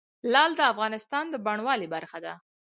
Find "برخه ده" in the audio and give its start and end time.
1.95-2.33